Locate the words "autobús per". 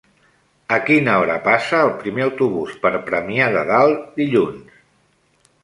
2.25-2.93